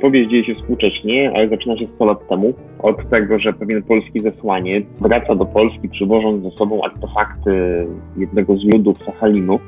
Powieść 0.00 0.30
dzieje 0.30 0.44
się 0.44 0.54
współcześnie, 0.54 1.32
ale 1.34 1.48
zaczyna 1.48 1.78
się 1.78 1.86
100 1.94 2.04
lat 2.04 2.28
temu. 2.28 2.54
Od 2.78 3.10
tego, 3.10 3.38
że 3.38 3.52
pewien 3.52 3.82
polski 3.82 4.20
zesłaniec 4.20 4.84
wraca 5.00 5.34
do 5.34 5.44
Polski, 5.44 5.88
przywożąc 5.88 6.42
ze 6.42 6.50
sobą 6.50 6.84
artefakty 6.84 7.86
jednego 8.16 8.56
z 8.56 8.64
ludów 8.64 8.98
Sachalinu, 9.06 9.58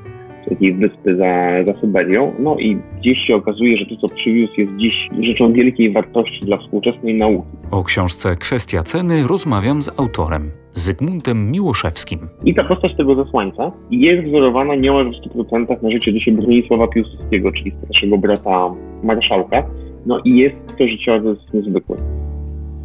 takiej 0.48 0.74
wyspy 0.74 1.16
za, 1.16 1.64
za 1.72 1.80
Syberią. 1.80 2.32
No 2.38 2.56
i 2.58 2.76
gdzieś 3.00 3.18
się 3.26 3.34
okazuje, 3.34 3.76
że 3.76 3.86
to, 3.86 3.96
co 3.96 4.14
przywiózł, 4.14 4.52
jest 4.56 4.72
dziś 4.76 4.94
rzeczą 5.20 5.52
wielkiej 5.52 5.92
wartości 5.92 6.46
dla 6.46 6.56
współczesnej 6.56 7.14
nauki. 7.14 7.48
O 7.70 7.84
książce 7.84 8.36
Kwestia 8.36 8.82
ceny 8.82 9.26
rozmawiam 9.26 9.82
z 9.82 10.00
autorem. 10.00 10.50
Zygmuntem 10.74 11.50
Miłoszewskim. 11.50 12.18
I 12.44 12.54
ta 12.54 12.64
postać 12.64 12.96
tego 12.96 13.24
zesłańca 13.24 13.72
jest 13.90 14.28
wzorowana 14.28 14.74
niemal 14.74 15.12
w 15.12 15.36
100% 15.36 15.82
na 15.82 15.90
życiu 15.90 16.12
dzisiaj 16.12 16.34
Bronisława 16.34 16.88
Piłsudskiego, 16.88 17.52
czyli 17.52 17.72
starszego 17.78 18.18
brata 18.18 18.74
marszałka. 19.02 19.62
No 20.06 20.20
i 20.24 20.36
jest 20.36 20.56
to 20.78 20.88
życiorys 20.88 21.38
niezwykły. 21.54 21.96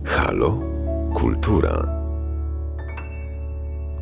Halo? 0.04 0.58
Kultura. 1.14 2.07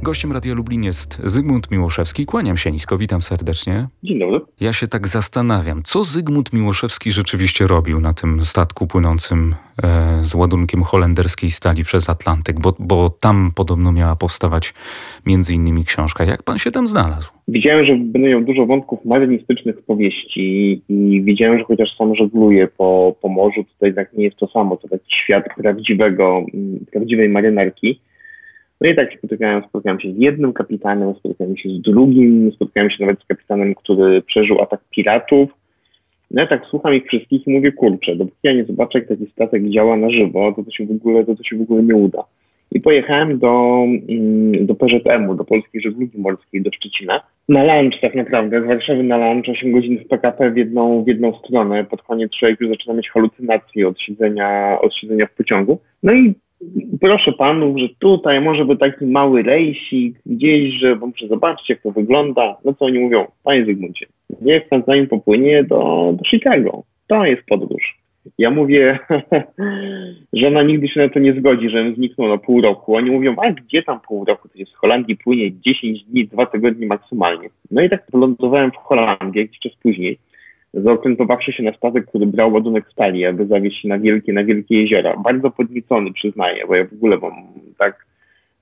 Gościem 0.03 0.31
Radia 0.31 0.53
Lublin 0.53 0.83
jest 0.83 1.21
Zygmunt 1.23 1.71
Miłoszewski. 1.71 2.25
Kłaniam 2.25 2.57
się 2.57 2.71
nisko, 2.71 2.97
witam 2.97 3.21
serdecznie. 3.21 3.87
Dzień 4.03 4.19
dobry. 4.19 4.39
Ja 4.61 4.73
się 4.73 4.87
tak 4.87 5.07
zastanawiam, 5.07 5.81
co 5.83 6.03
Zygmunt 6.03 6.53
Miłoszewski 6.53 7.11
rzeczywiście 7.11 7.67
robił 7.67 8.01
na 8.01 8.13
tym 8.13 8.39
statku 8.43 8.87
płynącym 8.87 9.55
e, 9.83 10.23
z 10.23 10.35
ładunkiem 10.35 10.83
holenderskiej 10.83 11.49
stali 11.49 11.83
przez 11.83 12.09
Atlantyk, 12.09 12.59
bo, 12.59 12.73
bo 12.79 13.09
tam 13.09 13.51
podobno 13.55 13.91
miała 13.91 14.15
powstawać 14.15 14.73
między 15.25 15.53
innymi 15.53 15.85
książka. 15.85 16.23
Jak 16.23 16.43
pan 16.43 16.57
się 16.57 16.71
tam 16.71 16.87
znalazł? 16.87 17.31
Widziałem, 17.47 17.85
że 17.85 17.95
będę 17.95 18.29
miał 18.29 18.41
dużo 18.41 18.65
wątków 18.65 19.05
marynistycznych 19.05 19.79
w 19.79 19.83
powieści 19.83 20.81
i 20.89 21.21
widziałem, 21.21 21.57
że 21.59 21.63
chociaż 21.63 21.89
sam 21.97 22.15
żegluję 22.15 22.67
po, 22.77 23.15
po 23.21 23.29
morzu, 23.29 23.65
to 23.79 23.85
jednak 23.85 24.13
nie 24.13 24.23
jest 24.23 24.37
to 24.37 24.47
samo, 24.47 24.77
to 24.77 24.87
taki 24.87 25.15
świat 25.23 25.45
prawdziwego, 25.57 26.45
prawdziwej 26.91 27.29
marynarki. 27.29 27.99
No 28.81 28.89
i 28.89 28.95
tak 28.95 29.11
się 29.11 29.17
spotykałem, 29.17 29.99
się 29.99 30.13
z 30.13 30.17
jednym 30.17 30.53
kapitanem, 30.53 31.15
spotkałem 31.15 31.57
się 31.57 31.69
z 31.69 31.81
drugim, 31.81 32.51
spotkałem 32.51 32.89
się 32.89 33.05
nawet 33.05 33.21
z 33.21 33.25
kapitanem, 33.25 33.75
który 33.75 34.21
przeżył 34.21 34.61
atak 34.61 34.79
piratów. 34.89 35.49
No 36.31 36.41
ja 36.41 36.47
tak 36.47 36.65
słucham 36.69 36.93
ich 36.93 37.07
wszystkich 37.07 37.47
i 37.47 37.51
mówię, 37.51 37.71
kurczę, 37.71 38.15
dopóki 38.15 38.37
ja 38.43 38.53
nie 38.53 38.65
zobaczę, 38.65 38.99
jak 38.99 39.07
taki 39.07 39.25
statek 39.31 39.69
działa 39.69 39.97
na 39.97 40.09
żywo, 40.09 40.53
to 40.55 40.63
to 40.63 40.71
się 40.71 40.85
w 40.85 40.91
ogóle, 40.91 41.25
to, 41.25 41.35
to 41.35 41.43
się 41.43 41.57
w 41.57 41.61
ogóle 41.61 41.83
nie 41.83 41.95
uda. 41.95 42.23
I 42.71 42.79
pojechałem 42.79 43.39
do, 43.39 43.83
mm, 44.09 44.65
do 44.65 44.75
PZM-u, 44.75 45.35
do 45.35 45.43
Polskiej 45.43 45.81
Żeglugi 45.81 46.19
Morskiej, 46.19 46.61
do 46.61 46.71
Szczecina. 46.71 47.21
Na 47.49 47.63
lunch 47.63 48.01
tak 48.01 48.15
naprawdę, 48.15 48.61
z 48.61 48.65
Warszawy 48.65 49.03
na 49.03 49.17
lunch, 49.17 49.49
8 49.49 49.71
godzin 49.71 49.99
w 49.99 50.07
PKP 50.07 50.51
w 50.51 50.57
jedną, 50.57 51.03
w 51.03 51.07
jedną 51.07 51.33
stronę. 51.39 51.83
Pod 51.83 52.01
koniec 52.01 52.31
człowiek 52.39 52.61
już 52.61 52.69
zaczyna 52.69 52.93
mieć 52.93 53.09
halucynacje 53.09 53.87
od 53.87 53.99
siedzenia, 53.99 54.77
od 54.81 54.95
siedzenia 54.95 55.25
w 55.25 55.35
pociągu. 55.35 55.79
No 56.03 56.13
i 56.13 56.33
proszę 57.01 57.31
panów, 57.31 57.77
że 57.77 57.87
tutaj 57.99 58.41
może 58.41 58.65
by 58.65 58.77
taki 58.77 59.05
mały 59.05 59.43
rejsik 59.43 60.19
gdzieś, 60.25 60.73
że 60.73 60.95
muszę 60.95 61.27
zobaczyć, 61.27 61.69
jak 61.69 61.81
to 61.81 61.91
wygląda. 61.91 62.57
No 62.65 62.73
co 62.73 62.85
oni 62.85 62.99
mówią? 62.99 63.25
Panie 63.43 63.65
Zygmuncie, 63.65 64.05
niech 64.41 64.69
pan 64.69 64.83
z 64.83 64.87
nami 64.87 65.07
popłynie 65.07 65.63
do, 65.63 66.13
do 66.17 66.29
Chicago. 66.29 66.83
To 67.07 67.25
jest 67.25 67.45
podróż. 67.47 67.97
Ja 68.37 68.49
mówię, 68.49 68.99
że 70.33 70.47
ona 70.47 70.63
nigdy 70.63 70.87
się 70.87 70.99
na 70.99 71.09
to 71.09 71.19
nie 71.19 71.33
zgodzi, 71.33 71.69
żebym 71.69 71.95
zniknął 71.95 72.27
na 72.27 72.37
pół 72.37 72.61
roku. 72.61 72.95
Oni 72.95 73.11
mówią, 73.11 73.35
a 73.37 73.51
gdzie 73.51 73.83
tam 73.83 73.99
pół 74.07 74.25
roku? 74.25 74.49
To 74.49 74.59
jest 74.59 74.71
w 74.71 74.77
Holandii 74.77 75.17
płynie 75.17 75.51
10 75.59 76.03
dni, 76.03 76.27
2 76.27 76.45
tygodnie 76.45 76.87
maksymalnie. 76.87 77.49
No 77.71 77.81
i 77.81 77.89
tak 77.89 78.03
wylądowałem 78.13 78.71
w 78.71 78.75
Holandii 78.75 79.41
jakiś 79.41 79.59
czas 79.59 79.71
później 79.83 80.17
zaokrętowawszy 80.81 81.51
się 81.51 81.63
na 81.63 81.73
statek, 81.73 82.05
który 82.05 82.25
brał 82.25 82.53
ładunek 82.53 82.85
stali, 82.91 83.25
aby 83.25 83.45
zawieźć 83.45 83.81
się 83.81 83.87
na 83.87 83.99
wielkie, 83.99 84.33
na 84.33 84.43
wielkie 84.43 84.81
jeziora. 84.81 85.17
Bardzo 85.23 85.51
podniecony, 85.51 86.13
przyznaję, 86.13 86.63
bo 86.67 86.75
ja 86.75 86.85
w 86.85 86.93
ogóle 86.93 87.17
mam 87.17 87.33
tak, 87.77 88.05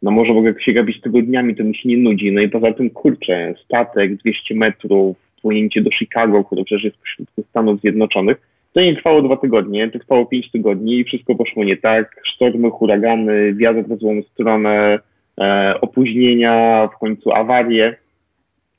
no 0.01 0.11
może 0.11 0.33
mogę 0.33 0.53
się 0.59 0.73
gabić 0.73 1.01
tygodniami, 1.01 1.55
to 1.55 1.63
mi 1.63 1.75
się 1.75 1.89
nie 1.89 1.97
nudzi. 1.97 2.31
No 2.31 2.41
i 2.41 2.49
poza 2.49 2.73
tym, 2.73 2.89
kurczę, 2.89 3.53
statek 3.65 4.15
200 4.15 4.55
metrów, 4.55 5.17
płynięcie 5.41 5.81
do 5.81 5.91
Chicago, 5.91 6.43
które 6.43 6.63
przecież 6.63 6.83
jest 6.83 6.97
pośrodku 6.97 7.43
Stanów 7.49 7.81
Zjednoczonych, 7.81 8.37
to 8.73 8.81
nie 8.81 8.95
trwało 8.95 9.21
dwa 9.21 9.37
tygodnie, 9.37 9.91
to 9.91 9.99
trwało 9.99 10.25
pięć 10.25 10.51
tygodni 10.51 10.99
i 10.99 11.03
wszystko 11.03 11.35
poszło 11.35 11.63
nie 11.63 11.77
tak. 11.77 12.21
Sztormy, 12.23 12.69
huragany, 12.69 13.53
wiatr 13.53 13.83
w 13.89 13.99
złą 13.99 14.21
stronę, 14.21 14.99
e, 15.41 15.75
opóźnienia, 15.81 16.89
w 16.95 16.99
końcu 16.99 17.31
awarie. 17.31 17.95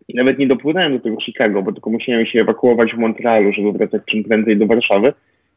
I 0.08 0.14
nawet 0.14 0.38
nie 0.38 0.46
dopłynąłem 0.46 0.92
do 0.92 1.00
tego 1.00 1.20
Chicago, 1.20 1.62
bo 1.62 1.72
tylko 1.72 1.90
musiałem 1.90 2.26
się 2.26 2.40
ewakuować 2.40 2.92
w 2.92 2.98
Montrealu, 2.98 3.52
żeby 3.52 3.72
wracać 3.72 4.02
czym 4.10 4.24
prędzej 4.24 4.56
do 4.56 4.66
Warszawy. 4.66 5.12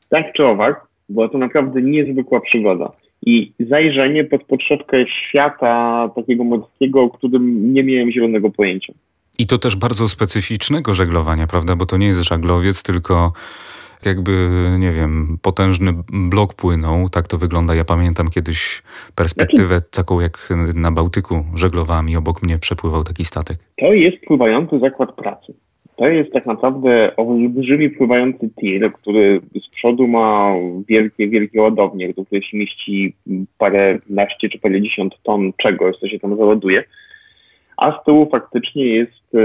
Tak 0.09 0.33
czy 0.33 0.45
owak, 0.45 0.87
była 1.09 1.29
to 1.29 1.37
naprawdę 1.37 1.81
niezwykła 1.81 2.41
przygoda. 2.41 2.91
I 3.25 3.51
zajrzenie 3.59 4.23
pod 4.23 4.43
podszewkę 4.43 5.05
świata 5.07 6.09
takiego 6.15 6.43
morskiego, 6.43 7.01
o 7.01 7.09
którym 7.09 7.73
nie 7.73 7.83
miałem 7.83 8.11
zielonego 8.11 8.49
pojęcia. 8.49 8.93
I 9.39 9.47
to 9.47 9.57
też 9.57 9.75
bardzo 9.75 10.07
specyficznego 10.07 10.93
żeglowania, 10.93 11.47
prawda? 11.47 11.75
Bo 11.75 11.85
to 11.85 11.97
nie 11.97 12.07
jest 12.07 12.23
żaglowiec, 12.23 12.83
tylko 12.83 13.33
jakby, 14.05 14.31
nie 14.79 14.91
wiem, 14.91 15.37
potężny 15.41 15.93
blok 16.29 16.53
płynął. 16.53 17.09
Tak 17.09 17.27
to 17.27 17.37
wygląda. 17.37 17.75
Ja 17.75 17.85
pamiętam 17.85 18.27
kiedyś 18.27 18.83
perspektywę 19.15 19.81
taką, 19.81 20.19
jak 20.19 20.49
na 20.75 20.91
Bałtyku 20.91 21.45
żeglowałem 21.55 22.09
i 22.09 22.15
obok 22.15 22.43
mnie 22.43 22.59
przepływał 22.59 23.03
taki 23.03 23.25
statek. 23.25 23.57
To 23.77 23.93
jest 23.93 24.17
pływający 24.25 24.79
zakład 24.79 25.15
pracy. 25.15 25.53
To 25.95 26.07
jest 26.07 26.33
tak 26.33 26.45
naprawdę 26.45 27.15
olbrzymi 27.15 27.89
pływający 27.89 28.49
tir, 28.59 28.93
który 28.93 29.41
z 29.67 29.75
przodu 29.75 30.07
ma 30.07 30.53
wielkie, 30.87 31.27
wielkie 31.27 31.61
ładownie, 31.61 32.13
do 32.13 32.41
się 32.41 32.57
mieści 32.57 33.15
parę 33.57 33.99
naście 34.09 34.49
czy 34.49 34.59
parę 34.59 34.81
dziesiąt 34.81 35.13
ton 35.23 35.51
czegoś, 35.57 35.97
co 35.97 36.07
się 36.07 36.19
tam 36.19 36.37
załaduje 36.37 36.83
a 37.77 38.01
z 38.01 38.05
tyłu 38.05 38.29
faktycznie 38.31 38.85
jest 38.85 39.35
e, 39.35 39.39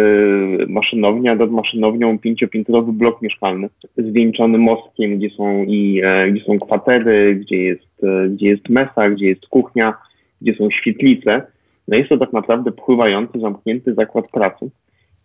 maszynownia, 0.69 1.35
nad 1.35 1.51
maszynownią 1.51 2.19
pięciopiętrowy 2.19 2.93
blok 2.93 3.23
mieszkalny 3.23 3.69
zwieńczony 3.97 4.59
mostkiem, 4.59 5.19
gdzie 5.19 5.31
są 5.31 5.65
i 5.65 6.01
e, 6.05 6.31
gdzie 6.31 6.45
są 6.45 6.59
kwatery, 6.59 7.35
gdzie 7.35 7.57
jest, 7.57 8.05
e, 8.05 8.29
gdzie 8.29 8.49
jest 8.49 8.69
mesa, 8.69 9.11
gdzie 9.11 9.27
jest 9.27 9.47
kuchnia, 9.47 9.95
gdzie 10.43 10.55
są 10.55 10.71
świetlice. 10.71 11.43
No 11.89 11.97
jest 11.97 12.09
to 12.09 12.19
tak 12.19 12.33
naprawdę 12.33 12.73
pływający, 12.73 13.41
zamknięty 13.41 13.95
zakład 13.95 14.29
pracy. 14.31 14.71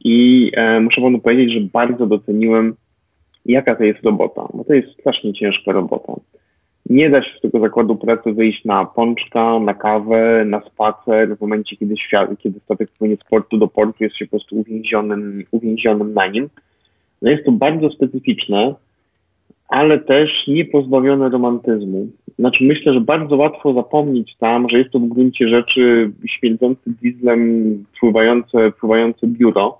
I 0.04 0.52
e, 0.56 0.80
muszę 0.80 1.02
panu 1.02 1.20
powiedzieć, 1.20 1.54
że 1.54 1.60
bardzo 1.74 2.06
doceniłem, 2.06 2.76
jaka 3.46 3.76
to 3.76 3.84
jest 3.84 4.04
robota, 4.04 4.48
bo 4.54 4.64
to 4.64 4.74
jest 4.74 5.00
strasznie 5.00 5.34
ciężka 5.34 5.72
robota. 5.72 6.14
Nie 6.90 7.10
da 7.10 7.24
się 7.24 7.38
z 7.38 7.42
tego 7.42 7.60
zakładu 7.60 7.96
pracy 7.96 8.34
wyjść 8.34 8.66
na 8.66 8.86
pączka, 8.86 9.60
na 9.60 9.74
kawę, 9.74 10.46
na 10.46 10.62
spacer 10.62 11.38
w 11.38 11.42
momencie, 11.42 11.76
kiedy, 11.76 11.98
świat, 11.98 12.30
kiedy 12.40 12.60
statek 12.60 12.90
płynie 12.92 13.16
z 13.16 13.30
portu 13.30 13.58
do 13.58 13.68
portu, 13.68 14.04
jest 14.04 14.16
się 14.16 14.26
po 14.26 14.30
prostu 14.30 14.56
uwięzionym, 14.60 15.44
uwięzionym 15.52 16.14
na 16.14 16.28
nim. 16.28 16.50
No 17.22 17.32
jest 17.32 17.46
to 17.46 17.52
bardzo 17.52 17.90
specyficzne, 17.90 18.76
ale 19.70 20.00
też 20.00 20.48
nie 20.48 20.66
pozbawione 20.66 21.30
romantyzmu. 21.30 22.08
Znaczy 22.40 22.64
myślę, 22.64 22.94
że 22.94 23.02
bardzo 23.02 23.36
łatwo 23.36 23.74
zapomnieć 23.74 24.36
tam, 24.40 24.70
że 24.70 24.78
jest 24.78 24.92
to 24.92 25.00
w 25.00 25.08
gruncie 25.08 25.50
rzeczy 25.50 26.12
śmierdzący 26.28 26.94
dieslem 27.02 27.84
pływające, 28.00 28.72
pływające 28.80 29.28
biuro 29.28 29.80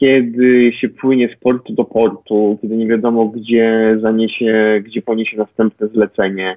kiedy 0.00 0.72
się 0.72 0.88
płynie 0.88 1.28
z 1.36 1.40
portu 1.40 1.72
do 1.72 1.84
portu, 1.84 2.58
kiedy 2.62 2.76
nie 2.76 2.86
wiadomo, 2.86 3.26
gdzie 3.26 3.96
zaniesie, 4.00 4.82
gdzie 4.84 5.02
poniesie 5.02 5.36
następne 5.36 5.88
zlecenie. 5.88 6.56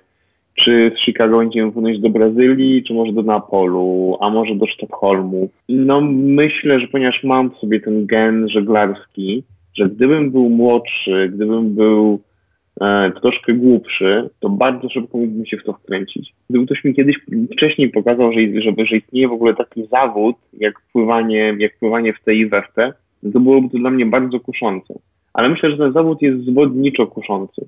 Czy 0.55 0.91
z 0.95 1.05
Chicago 1.05 1.37
będziemy 1.37 1.71
płynąć 1.71 1.99
do 1.99 2.09
Brazylii, 2.09 2.83
czy 2.83 2.93
może 2.93 3.13
do 3.13 3.23
Neapolu, 3.23 4.17
a 4.21 4.29
może 4.29 4.55
do 4.55 4.67
Sztokholmu. 4.67 5.49
No 5.69 6.01
myślę, 6.11 6.79
że 6.79 6.87
ponieważ 6.87 7.23
mam 7.23 7.51
w 7.51 7.57
sobie 7.57 7.79
ten 7.79 8.05
gen 8.05 8.49
żeglarski, 8.49 9.43
że 9.77 9.89
gdybym 9.89 10.31
był 10.31 10.49
młodszy, 10.49 11.31
gdybym 11.33 11.75
był 11.75 12.19
e, 12.81 13.11
troszkę 13.21 13.53
głupszy, 13.53 14.29
to 14.39 14.49
bardzo 14.49 14.89
szybko 14.89 15.17
mógłbym 15.17 15.45
się 15.45 15.57
w 15.57 15.63
to 15.63 15.73
wkręcić. 15.73 16.33
Gdyby 16.49 16.65
ktoś 16.65 16.83
mi 16.83 16.93
kiedyś 16.93 17.15
wcześniej 17.53 17.89
pokazał, 17.89 18.33
że, 18.33 18.61
żeby, 18.61 18.85
że 18.85 18.97
istnieje 18.97 19.27
w 19.27 19.33
ogóle 19.33 19.53
taki 19.55 19.87
zawód, 19.87 20.35
jak 20.53 20.73
pływanie, 20.93 21.55
jak 21.59 21.79
pływanie 21.79 22.13
w 22.13 22.23
tej 22.23 22.39
i 22.39 22.45
we 22.45 22.61
w 22.61 22.73
te, 22.75 22.93
to 23.31 23.39
byłoby 23.39 23.69
to 23.69 23.77
dla 23.77 23.89
mnie 23.89 24.05
bardzo 24.05 24.39
kuszące. 24.39 24.93
Ale 25.33 25.49
myślę, 25.49 25.71
że 25.71 25.77
ten 25.77 25.93
zawód 25.93 26.21
jest 26.21 26.45
zwodniczo 26.45 27.07
kuszący. 27.07 27.67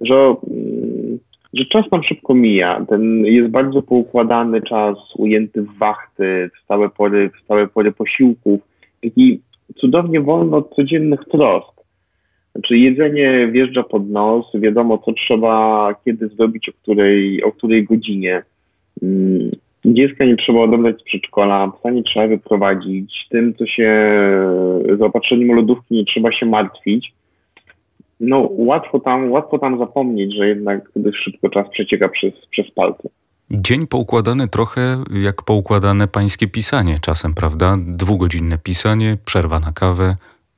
Że, 0.00 0.14
mm, 0.14 1.18
że 1.54 1.64
czas 1.64 1.90
nam 1.92 2.02
szybko 2.02 2.34
mija. 2.34 2.86
Ten 2.88 3.24
jest 3.24 3.50
bardzo 3.50 3.82
poukładany 3.82 4.62
czas, 4.62 4.96
ujęty 5.16 5.62
w 5.62 5.78
wachty, 5.78 6.50
w 6.54 6.64
stałe 6.64 6.88
pory, 6.88 7.30
w 7.30 7.44
stałe 7.44 7.68
pory 7.68 7.92
posiłków. 7.92 8.60
Taki 9.02 9.40
cudownie 9.76 10.20
wolno 10.20 10.56
od 10.56 10.74
codziennych 10.74 11.20
trosk. 11.24 11.82
Znaczy 12.52 12.78
jedzenie 12.78 13.48
wjeżdża 13.52 13.82
pod 13.82 14.10
nos, 14.10 14.46
wiadomo 14.54 14.98
co 14.98 15.12
trzeba 15.12 15.94
kiedy 16.04 16.28
zrobić, 16.28 16.68
o 16.68 16.72
której, 16.72 17.42
o 17.42 17.52
której 17.52 17.84
godzinie. 17.84 18.42
Dziecka 19.84 20.24
nie 20.24 20.36
trzeba 20.36 20.60
odebrać 20.60 21.00
z 21.00 21.02
przedszkola, 21.02 21.72
psa 21.78 21.90
nie 21.90 22.02
trzeba 22.02 22.26
wyprowadzić, 22.26 23.26
tym, 23.30 23.54
co 23.54 23.66
się 23.66 24.12
zaopatrzeniem 24.98 25.56
lodówki 25.56 25.94
nie 25.94 26.04
trzeba 26.04 26.32
się 26.32 26.46
martwić. 26.46 27.12
no 28.20 28.48
łatwo 28.50 29.00
tam, 29.00 29.32
łatwo 29.32 29.58
tam 29.58 29.78
zapomnieć, 29.78 30.36
że 30.36 30.48
jednak 30.48 30.90
dość 30.96 31.18
szybko 31.24 31.48
czas 31.48 31.68
przecieka 31.70 32.08
przez, 32.08 32.32
przez 32.50 32.70
palce. 32.70 33.08
Dzień 33.50 33.86
poukładany 33.86 34.48
trochę 34.48 35.04
jak 35.22 35.42
poukładane 35.42 36.08
pańskie 36.08 36.48
pisanie 36.48 36.98
czasem, 37.00 37.34
prawda? 37.34 37.76
Dwugodzinne 37.86 38.58
pisanie, 38.58 39.16
przerwa 39.24 39.60
na 39.60 39.72
kawę, 39.72 40.14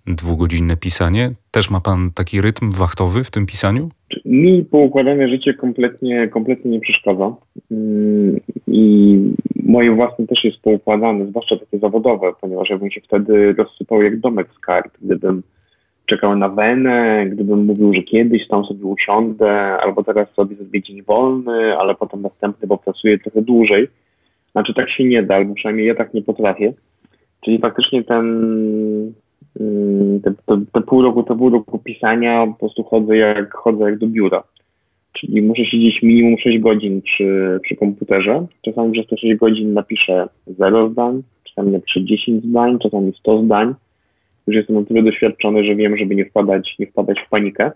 dwugodzinne 0.07 0.77
pisanie. 0.77 1.31
Też 1.51 1.71
ma 1.71 1.81
pan 1.81 2.11
taki 2.15 2.41
rytm 2.41 2.71
wachtowy 2.71 3.25
w 3.25 3.31
tym 3.31 3.47
pisaniu? 3.47 3.89
Mi 4.25 4.65
poukładane 4.65 5.29
życie 5.29 5.55
kompletnie, 5.55 6.29
kompletnie 6.29 6.71
nie 6.71 6.81
przeszkadza. 6.81 7.35
Mm, 7.71 8.41
I 8.67 9.19
moje 9.63 9.95
własne 9.95 10.27
też 10.27 10.45
jest 10.45 10.61
poukładane, 10.63 11.27
zwłaszcza 11.27 11.57
takie 11.57 11.79
zawodowe, 11.79 12.33
ponieważ 12.41 12.71
ja 12.71 12.79
bym 12.79 12.91
się 12.91 13.01
wtedy 13.01 13.53
rozsypał 13.53 14.03
jak 14.03 14.21
domek 14.21 14.49
z 14.57 14.59
kart, 14.59 14.99
gdybym 15.03 15.43
czekał 16.07 16.37
na 16.37 16.49
wenę, 16.49 17.27
gdybym 17.33 17.65
mówił, 17.65 17.95
że 17.95 18.03
kiedyś 18.03 18.49
tam 18.49 18.65
sobie 18.65 18.85
usiądę, 18.85 19.51
albo 19.83 20.05
teraz 20.05 20.29
sobie 20.35 20.57
zrobię 20.57 20.83
dzień 20.83 21.03
wolny, 21.07 21.79
ale 21.79 21.95
potem 21.95 22.23
następny, 22.23 22.69
bo 22.69 22.79
pracuję 22.79 23.19
trochę 23.19 23.43
dłużej. 23.43 23.89
Znaczy 24.53 24.75
tak 24.75 24.91
się 24.91 25.05
nie 25.05 25.23
da, 25.23 25.35
albo 25.35 25.55
przynajmniej 25.55 25.87
ja 25.87 25.95
tak 25.95 26.15
nie 26.15 26.23
potrafię. 26.23 26.73
Czyli 27.45 27.59
faktycznie 27.59 28.05
ten, 28.05 28.25
te, 30.23 30.35
te, 30.47 30.65
te 30.73 30.81
pół 30.81 31.03
roku, 31.03 31.23
te 31.23 31.39
pół 31.39 31.51
roku 31.51 31.79
pisania 31.79 32.47
po 32.47 32.55
prostu 32.55 32.83
chodzę 32.83 33.17
jak, 33.17 33.55
chodzę 33.55 33.85
jak 33.85 33.99
do 33.99 34.07
biura. 34.07 34.43
Czyli 35.13 35.43
muszę 35.43 35.65
siedzieć 35.65 36.03
minimum 36.03 36.39
6 36.39 36.59
godzin 36.59 37.03
przy, 37.03 37.61
przy 37.63 37.77
komputerze. 37.77 38.47
Czasami 38.63 38.93
przez 38.93 39.07
te 39.07 39.17
6 39.17 39.35
godzin 39.35 39.73
napiszę 39.73 40.29
0 40.47 40.91
zdań, 40.91 41.23
czasami 41.45 41.73
napiszę 41.73 42.05
10 42.05 42.45
zdań, 42.45 42.79
czasami 42.79 43.13
100 43.13 43.43
zdań 43.45 43.75
już 44.47 44.57
jestem 44.57 44.77
na 44.77 44.85
tyle 44.85 45.03
doświadczony, 45.03 45.65
że 45.65 45.77
wiem, 45.77 45.97
żeby 45.97 46.15
nie 46.15 46.25
wpadać, 46.25 46.75
nie 46.79 46.87
wpadać 46.87 47.21
w 47.27 47.29
panikę. 47.29 47.73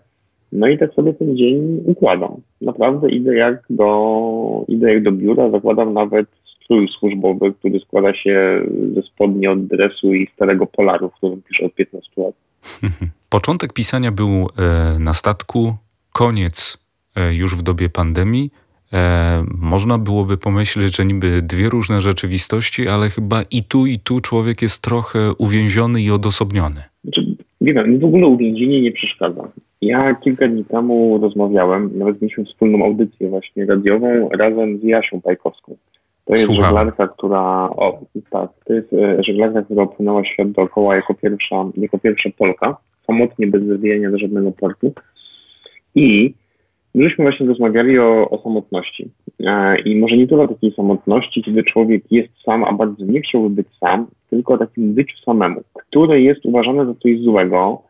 No 0.51 0.67
i 0.67 0.77
tak 0.77 0.93
sobie 0.93 1.13
ten 1.13 1.37
dzień 1.37 1.81
układam. 1.85 2.35
Naprawdę 2.61 3.09
idę 3.09 3.35
jak 3.35 3.63
do, 3.69 4.65
idę 4.67 4.93
jak 4.93 5.03
do 5.03 5.11
biura, 5.11 5.49
zakładam 5.49 5.93
nawet 5.93 6.27
strój 6.69 6.87
służbowy, 6.99 7.53
który 7.59 7.79
składa 7.79 8.13
się 8.13 8.61
ze 8.93 9.01
spodni 9.01 9.47
od 9.47 9.67
dresu 9.67 10.13
i 10.13 10.27
starego 10.35 10.65
polaru, 10.65 11.09
w 11.09 11.13
którym 11.13 11.41
piszę 11.41 11.65
od 11.65 11.73
15 11.73 12.11
lat. 12.17 12.33
Początek 13.29 13.73
pisania 13.73 14.11
był 14.11 14.29
e, 14.29 14.99
na 14.99 15.13
statku, 15.13 15.73
koniec 16.13 16.77
e, 17.15 17.33
już 17.33 17.55
w 17.55 17.61
dobie 17.61 17.89
pandemii. 17.89 18.49
E, 18.93 19.43
można 19.61 19.97
byłoby 19.97 20.37
pomyśleć, 20.37 20.95
że 20.95 21.05
niby 21.05 21.41
dwie 21.41 21.69
różne 21.69 22.01
rzeczywistości, 22.01 22.87
ale 22.87 23.09
chyba 23.09 23.41
i 23.51 23.63
tu, 23.63 23.85
i 23.85 23.99
tu 23.99 24.19
człowiek 24.19 24.61
jest 24.61 24.83
trochę 24.83 25.19
uwięziony 25.37 26.01
i 26.01 26.11
odosobniony. 26.11 26.81
Znaczy, 27.03 27.35
wiem, 27.61 27.91
mi 27.91 27.99
w 27.99 28.05
ogóle 28.05 28.27
uwięzienie 28.27 28.81
nie 28.81 28.91
przeszkadza. 28.91 29.51
Ja 29.81 30.15
kilka 30.15 30.47
dni 30.47 30.65
temu 30.65 31.19
rozmawiałem, 31.21 31.91
nawet 31.95 32.21
mieliśmy 32.21 32.45
wspólną 32.45 32.85
audycję 32.85 33.29
właśnie 33.29 33.65
radiową 33.65 34.29
razem 34.29 34.79
z 34.79 34.83
Jasią 34.83 35.21
Pajkowską. 35.21 35.75
To 36.29 36.33
jest 36.33 36.45
Słucham. 36.45 36.65
żeglarka, 36.65 37.07
która, 37.07 37.69
o, 37.69 37.99
tak, 38.29 38.49
to 38.65 38.73
jest 38.73 38.93
e, 38.93 39.23
żeglarka, 39.23 39.61
która 39.61 39.83
opłynęła 39.83 40.25
świat 40.25 40.51
dookoła 40.51 40.95
jako 40.95 41.13
pierwsza, 41.13 41.65
jako 41.77 41.97
pierwsza 41.99 42.29
Polka, 42.37 42.77
samotnie 43.07 43.47
bez 43.47 43.63
zawijania 43.63 44.11
do 44.11 44.17
żadnego 44.17 44.51
portu. 44.51 44.93
I 45.95 46.33
Myśmy 46.95 47.23
właśnie 47.23 47.47
rozmawiali 47.47 47.99
o, 47.99 48.29
o 48.29 48.43
samotności. 48.43 49.09
E, 49.45 49.79
I 49.81 49.99
może 49.99 50.17
nie 50.17 50.27
tyle 50.27 50.47
takiej 50.47 50.71
samotności, 50.71 51.43
kiedy 51.43 51.63
człowiek 51.63 52.11
jest 52.11 52.29
sam, 52.45 52.63
a 52.63 52.73
bardzo 52.73 53.05
nie 53.05 53.21
chciałby 53.21 53.49
być 53.49 53.67
sam, 53.79 54.07
tylko 54.29 54.53
o 54.53 54.57
takim 54.57 54.93
byciu 54.93 55.17
samemu, 55.17 55.61
które 55.73 56.21
jest 56.21 56.45
uważane 56.45 56.85
za 56.85 56.93
coś 56.93 57.19
złego 57.19 57.81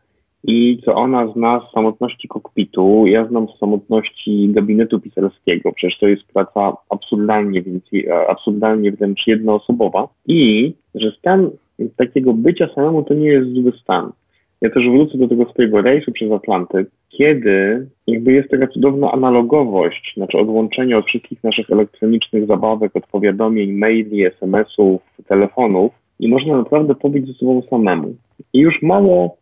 i 0.44 0.78
co 0.84 0.94
ona 0.94 1.32
zna 1.32 1.60
z 1.68 1.74
samotności 1.74 2.28
kokpitu, 2.28 3.06
ja 3.06 3.26
znam 3.26 3.46
z 3.48 3.58
samotności 3.58 4.48
gabinetu 4.48 5.00
pisarskiego, 5.00 5.72
przecież 5.72 5.98
to 5.98 6.08
jest 6.08 6.22
praca 6.32 6.72
absurdalnie, 6.90 7.62
więc, 7.62 7.84
e, 8.08 8.28
absurdalnie 8.28 8.92
wręcz 8.92 9.26
jednoosobowa 9.26 10.08
i 10.26 10.72
że 10.94 11.12
stan 11.18 11.50
takiego 11.96 12.32
bycia 12.34 12.68
samemu 12.74 13.02
to 13.02 13.14
nie 13.14 13.28
jest 13.28 13.52
zły 13.52 13.72
stan. 13.82 14.12
Ja 14.60 14.70
też 14.70 14.88
wrócę 14.88 15.18
do 15.18 15.28
tego 15.28 15.44
swojego 15.50 15.82
rejsu 15.82 16.12
przez 16.12 16.32
Atlantyk, 16.32 16.90
kiedy 17.08 17.86
jakby 18.06 18.32
jest 18.32 18.50
taka 18.50 18.66
cudowna 18.66 19.12
analogowość, 19.12 20.12
znaczy 20.16 20.38
odłączenie 20.38 20.98
od 20.98 21.06
wszystkich 21.06 21.44
naszych 21.44 21.70
elektronicznych 21.70 22.46
zabawek, 22.46 22.96
od 22.96 23.06
powiadomień, 23.06 23.72
maili, 23.72 24.24
SMS-ów, 24.24 25.02
telefonów 25.26 25.92
i 26.18 26.28
można 26.28 26.56
naprawdę 26.56 26.94
pobyć 26.94 27.26
ze 27.26 27.34
sobą 27.34 27.62
samemu. 27.70 28.14
I 28.52 28.58
już 28.58 28.82
mało, 28.82 29.36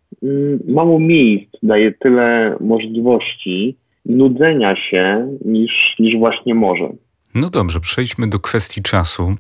mało 0.69 1.01
miejsc 1.01 1.51
daje 1.63 1.93
tyle 1.93 2.57
możliwości 2.61 3.77
nudzenia 4.07 4.77
się 4.91 5.37
niż, 5.45 5.73
niż 5.99 6.19
właśnie 6.19 6.55
może. 6.55 6.89
No 7.35 7.51
dobrze, 7.51 7.81
przejdźmy 7.81 8.29
do 8.29 8.41
kwestii 8.41 8.83
czasu. 8.83 9.35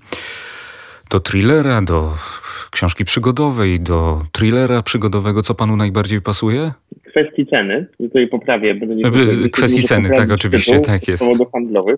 Do 1.10 1.20
thrillera, 1.20 1.82
do 1.82 2.12
książki 2.70 3.04
przygodowej, 3.04 3.80
do 3.80 4.22
thrillera 4.32 4.82
przygodowego, 4.82 5.42
co 5.42 5.54
panu 5.54 5.76
najbardziej 5.76 6.22
pasuje? 6.22 6.72
Kwestii 7.06 7.46
ceny, 7.46 7.86
tutaj 7.98 8.28
poprawię. 8.28 8.74
Będę 8.74 8.96
nie 8.96 9.48
kwestii 9.48 9.82
ceny, 9.82 10.10
tak, 10.16 10.30
oczywiście, 10.30 10.80
tak 10.80 11.08
jest. 11.08 11.26
Powodów 11.26 11.52
handlowych. 11.52 11.96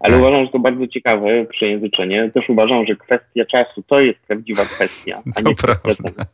Ale 0.00 0.14
tak. 0.14 0.20
uważam, 0.20 0.44
że 0.46 0.52
to 0.52 0.58
bardzo 0.58 0.86
ciekawe 0.86 1.46
przejęzyczenie. 1.50 2.30
Też 2.34 2.48
uważam, 2.48 2.86
że 2.86 2.96
kwestia 2.96 3.44
czasu 3.44 3.82
to 3.82 4.00
jest 4.00 4.18
prawdziwa 4.26 4.64
kwestia. 4.64 5.16
to 5.44 5.50
prawda. 5.54 6.26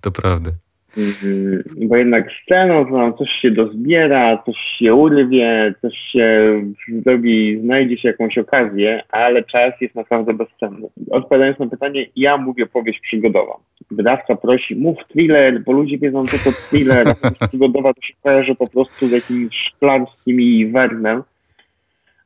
To 0.00 0.10
prawda. 0.10 0.50
Mhm. 0.98 1.62
Bo 1.88 1.96
jednak 1.96 2.28
sceną 2.42 2.86
to 2.86 3.12
coś 3.12 3.28
się 3.42 3.50
dozbiera, 3.50 4.42
coś 4.46 4.56
się 4.78 4.94
urwie, 4.94 5.74
coś 5.82 5.94
się 6.12 6.60
zrobi, 7.04 7.60
znajdzie 7.60 7.98
się 7.98 8.08
jakąś 8.08 8.38
okazję, 8.38 9.02
ale 9.10 9.42
czas 9.42 9.80
jest 9.80 9.94
naprawdę 9.94 10.34
bezcenny. 10.34 10.88
Odpowiadając 11.10 11.58
na 11.58 11.66
pytanie, 11.66 12.06
ja 12.16 12.36
mówię 12.36 12.66
powieść 12.66 13.00
przygodowa. 13.00 13.56
Wydawca 13.90 14.36
prosi, 14.36 14.76
mów 14.76 14.98
thriller, 15.08 15.62
bo 15.64 15.72
ludzie 15.72 15.98
wiedzą, 15.98 16.20
to 16.22 16.52
thriller, 16.68 17.06
przygodowa 17.48 17.94
to 17.94 18.02
się 18.02 18.14
kojarzy 18.22 18.54
po 18.54 18.66
prostu 18.66 19.08
z 19.08 19.12
jakimś 19.12 19.56
szklarskim 19.56 20.40
i 20.40 20.66
wernem 20.66 21.22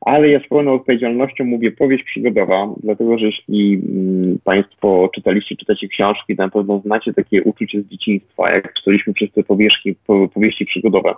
ale 0.07 0.29
ja 0.29 0.39
z 0.39 0.47
pełną 0.47 0.73
odpowiedzialnością 0.73 1.45
mówię 1.45 1.71
powieść 1.71 2.03
przygodowa, 2.03 2.67
dlatego 2.83 3.17
że 3.17 3.25
jeśli 3.25 3.73
mm, 3.73 4.37
Państwo 4.43 5.09
czytaliście, 5.15 5.55
czytacie 5.55 5.87
książki, 5.87 6.35
to 6.35 6.43
na 6.43 6.49
pewno 6.49 6.79
znacie 6.79 7.13
takie 7.13 7.43
uczucie 7.43 7.81
z 7.81 7.85
dzieciństwa, 7.85 8.51
jak 8.51 8.73
czytaliśmy 8.73 9.13
przez 9.13 9.31
te 9.31 9.43
powierzchni, 9.43 9.95
po, 10.07 10.27
powieści 10.27 10.65
przygodowe. 10.65 11.13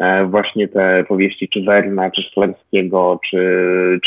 E, 0.00 0.26
właśnie 0.26 0.68
te 0.68 1.04
powieści 1.08 1.48
czy 1.48 1.62
Werna, 1.62 2.10
czy 2.10 2.22
Szklarskiego, 2.22 3.20
czy, 3.30 3.38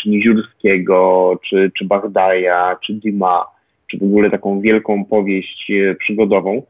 czy 0.01 0.09
Niziurskiego, 0.09 1.39
czy, 1.49 1.71
czy 1.77 1.85
Bagdaja, 1.85 2.77
czy 2.85 2.93
Dima, 2.93 3.45
czy 3.87 3.97
w 3.97 4.03
ogóle 4.03 4.29
taką 4.29 4.61
wielką 4.61 5.05
powieść 5.05 5.71
e, 5.71 5.95
przygodową. 5.95 6.63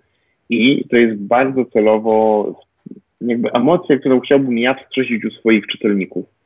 I 0.49 0.85
to 0.89 0.97
jest 0.97 1.21
bardzo 1.21 1.65
celowo 1.65 2.45
jakby 3.21 3.51
emocja, 3.51 3.97
którą 3.97 4.19
chciałbym 4.19 4.57
ja 4.57 4.73
wstrzesić 4.73 5.25
u 5.25 5.31
swoich 5.31 5.67
czytelników 5.67 6.36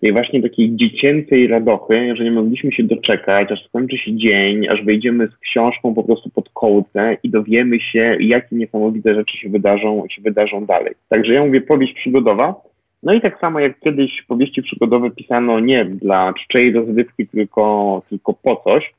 tej 0.00 0.12
właśnie 0.12 0.42
takiej 0.42 0.76
dziecięcej 0.76 1.46
radochy, 1.46 2.16
że 2.16 2.24
nie 2.24 2.30
mogliśmy 2.30 2.72
się 2.72 2.82
doczekać, 2.82 3.52
aż 3.52 3.66
skończy 3.66 3.98
się 3.98 4.16
dzień, 4.16 4.68
aż 4.68 4.84
wejdziemy 4.84 5.28
z 5.28 5.36
książką 5.36 5.94
po 5.94 6.04
prostu 6.04 6.30
pod 6.30 6.48
kołdrę 6.48 7.16
i 7.22 7.30
dowiemy 7.30 7.80
się, 7.80 8.16
jakie 8.20 8.56
niesamowite 8.56 9.14
rzeczy 9.14 9.38
się 9.38 9.48
wydarzą, 9.48 10.04
się 10.10 10.22
wydarzą 10.22 10.66
dalej. 10.66 10.94
Także 11.08 11.32
ja 11.32 11.44
mówię 11.44 11.60
powieść 11.60 11.94
przygodowa, 11.94 12.54
no 13.02 13.14
i 13.14 13.20
tak 13.20 13.40
samo 13.40 13.60
jak 13.60 13.80
kiedyś 13.80 14.22
powieści 14.28 14.62
przygodowe 14.62 15.10
pisano 15.10 15.60
nie 15.60 15.84
dla 15.84 16.32
czczej 16.32 16.72
rozrywki, 16.72 17.26
tylko, 17.26 18.02
tylko 18.10 18.34
po 18.34 18.56
coś, 18.56 18.94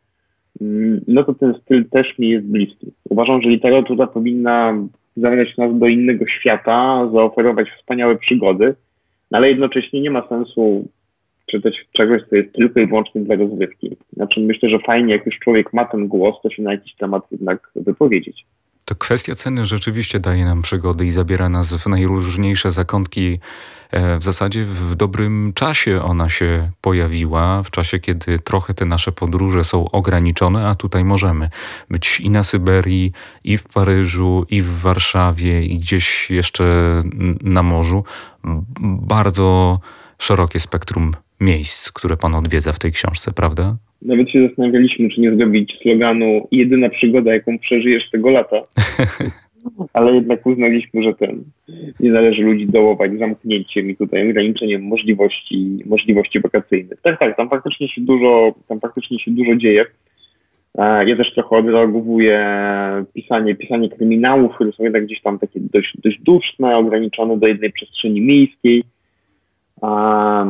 mm, 0.62 1.02
no 1.08 1.24
to 1.24 1.34
ten 1.34 1.54
styl 1.54 1.86
też 1.90 2.20
mi 2.20 2.30
jest 2.30 2.46
bliski. 2.46 2.92
Uważam, 3.10 3.42
że 3.42 3.50
literatura 3.50 4.08
powinna 4.08 4.74
zabrać 5.18 5.58
nas 5.58 5.80
do 5.80 5.88
innego 5.88 6.26
świata, 6.28 7.10
zaoferować 7.14 7.68
wspaniałe 7.70 8.16
przygody, 8.16 8.76
ale 9.32 9.50
jednocześnie 9.50 10.02
nie 10.02 10.12
ma 10.12 10.28
sensu 10.28 10.88
czytać 11.46 11.86
czegoś, 11.92 12.22
co 12.30 12.36
jest 12.36 12.54
tylko 12.54 12.80
i 12.80 12.88
wyłącznie 12.88 13.22
dla 13.22 13.36
rozrywki. 13.36 13.96
Znaczy 14.14 14.40
myślę, 14.40 14.70
że 14.70 14.80
fajnie, 14.80 15.14
jak 15.14 15.26
już 15.26 15.40
człowiek 15.40 15.74
ma 15.74 15.86
ten 15.86 16.08
głos, 16.08 16.36
to 16.44 16.50
się 16.50 16.64
na 16.64 16.72
jakiś 16.72 16.96
temat 16.96 17.32
jednak 17.32 17.72
wypowiedzieć. 17.76 18.46
To 18.90 18.96
kwestia 18.96 19.36
ceny 19.36 19.66
rzeczywiście 19.66 20.20
daje 20.20 20.46
nam 20.46 20.62
przygody 20.62 21.06
i 21.06 21.12
zabiera 21.12 21.50
nas 21.50 21.74
w 21.74 21.88
najróżniejsze 21.88 22.72
zakątki. 22.72 23.40
E, 23.92 24.18
w 24.18 24.24
zasadzie 24.24 24.66
w 24.66 24.96
dobrym 24.96 25.52
czasie 25.56 26.02
ona 26.04 26.30
się 26.30 26.72
pojawiła, 26.82 27.64
w 27.64 27.72
czasie, 27.72 28.00
kiedy 28.00 28.40
trochę 28.40 28.74
te 28.74 28.86
nasze 28.86 29.12
podróże 29.12 29.64
są 29.64 29.92
ograniczone, 29.92 30.68
a 30.68 30.76
tutaj 30.76 31.06
możemy 31.06 31.50
być 31.90 32.20
i 32.20 32.30
na 32.30 32.44
Syberii, 32.44 33.12
i 33.44 33.58
w 33.58 33.64
Paryżu, 33.64 34.46
i 34.50 34.62
w 34.62 34.80
Warszawie, 34.80 35.64
i 35.64 35.80
gdzieś 35.80 36.30
jeszcze 36.30 36.64
na 37.42 37.64
morzu. 37.64 38.04
Bardzo 38.84 39.80
szerokie 40.18 40.60
spektrum 40.60 41.14
miejsc, 41.42 41.92
które 41.92 42.18
pan 42.18 42.36
odwiedza 42.36 42.74
w 42.74 42.80
tej 42.80 42.92
książce, 42.92 43.32
prawda? 43.36 43.78
Nawet 44.02 44.30
się 44.30 44.48
zastanawialiśmy, 44.48 45.10
czy 45.10 45.22
nie 45.22 45.36
zrobić 45.36 45.78
sloganu 45.82 46.48
jedyna 46.52 46.90
przygoda, 46.90 47.34
jaką 47.34 47.60
przeżyjesz 47.60 48.10
tego 48.12 48.30
lata. 48.30 48.62
ale 49.94 50.16
jednak 50.16 50.46
uznaliśmy, 50.46 51.04
że 51.04 51.14
ten 51.14 51.44
nie 52.00 52.12
należy 52.12 52.42
ludzi 52.42 52.68
dołować 52.68 53.12
zamknięciem 53.20 53.90
i 53.90 53.96
tutaj 53.96 54.30
ograniczeniem 54.30 54.84
możliwości, 54.84 55.84
możliwości 55.86 56.40
wakacyjnych. 56.40 57.02
Tak, 57.02 57.20
tak, 57.20 57.38
tam 57.38 57.50
faktycznie 57.50 57.90
się 57.90 58.02
dużo, 58.02 58.54
tam 58.68 58.80
faktycznie 58.80 59.20
się 59.20 59.32
dużo 59.32 59.56
dzieje. 59.56 59.86
Ja 61.06 61.16
też 61.18 61.34
trochę 61.34 61.56
odreagowuję 61.56 62.46
pisanie, 63.14 63.56
pisanie 63.56 63.90
kryminałów, 63.90 64.56
które 64.56 64.72
są 64.72 64.84
jednak 64.84 65.06
gdzieś 65.06 65.22
tam 65.22 65.40
takie 65.40 65.60
dość, 65.60 65.98
dość 66.04 66.22
duszne, 66.22 66.78
ograniczone 66.78 67.38
do 67.38 67.48
jednej 67.48 67.72
przestrzeni 67.72 68.22
miejskiej, 68.22 68.84
a, 69.82 70.46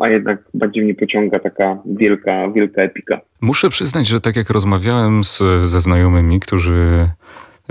a 0.00 0.08
jednak 0.08 0.38
bardziej 0.54 0.84
mnie 0.84 0.94
pociąga 0.94 1.38
taka 1.38 1.78
wielka, 1.86 2.50
wielka 2.50 2.82
epika. 2.82 3.20
Muszę 3.40 3.68
przyznać, 3.68 4.06
że 4.06 4.20
tak 4.20 4.36
jak 4.36 4.50
rozmawiałem 4.50 5.24
z, 5.24 5.42
ze 5.64 5.80
znajomymi, 5.80 6.40
którzy 6.40 7.08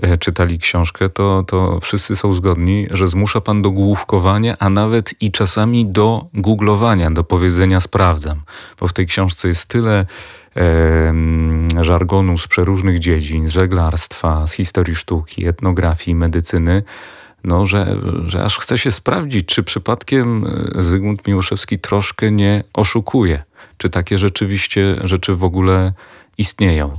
e, 0.01 0.17
czytali 0.17 0.59
książkę, 0.59 1.09
to, 1.09 1.43
to 1.47 1.79
wszyscy 1.79 2.15
są 2.15 2.33
zgodni, 2.33 2.87
że 2.91 3.07
zmusza 3.07 3.41
pan 3.41 3.61
do 3.61 3.71
główkowania, 3.71 4.55
a 4.59 4.69
nawet 4.69 5.13
i 5.21 5.31
czasami 5.31 5.85
do 5.85 6.25
googlowania, 6.33 7.11
do 7.11 7.23
powiedzenia 7.23 7.79
sprawdzam. 7.79 8.41
Bo 8.79 8.87
w 8.87 8.93
tej 8.93 9.05
książce 9.05 9.47
jest 9.47 9.69
tyle 9.69 10.05
e, 10.57 11.83
żargonu 11.83 12.37
z 12.37 12.47
przeróżnych 12.47 12.99
dziedzin, 12.99 13.47
z 13.47 13.51
żeglarstwa, 13.51 14.47
z 14.47 14.53
historii 14.53 14.95
sztuki, 14.95 15.47
etnografii, 15.47 16.15
medycyny, 16.15 16.83
no, 17.43 17.65
że, 17.65 17.85
że 18.25 18.43
aż 18.43 18.57
chce 18.57 18.77
się 18.77 18.91
sprawdzić, 18.91 19.45
czy 19.45 19.63
przypadkiem 19.63 20.43
e, 20.77 20.81
Zygmunt 20.81 21.27
Miłoszewski 21.27 21.77
troszkę 21.77 22.31
nie 22.31 22.63
oszukuje. 22.73 23.43
Czy 23.77 23.89
takie 23.89 24.17
rzeczywiście 24.17 24.95
rzeczy 25.03 25.35
w 25.35 25.43
ogóle 25.43 25.91
istnieją. 26.37 26.89